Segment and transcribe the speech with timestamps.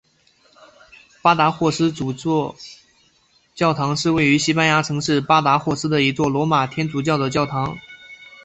[1.21, 2.55] 巴达霍斯主教
[3.53, 7.77] 座堂是位于西班牙城市巴达霍斯的一座罗马天主教的教堂。